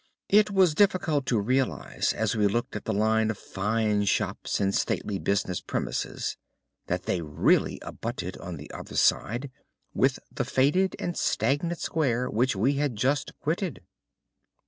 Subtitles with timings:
[0.29, 4.73] It was difficult to realise as we looked at the line of fine shops and
[4.73, 6.37] stately business premises
[6.87, 9.51] that they really abutted on the other side
[9.95, 13.83] upon the faded and stagnant square which we had just quitted.